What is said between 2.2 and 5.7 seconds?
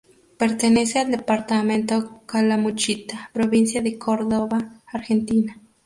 Calamuchita, provincia de Córdoba, Argentina.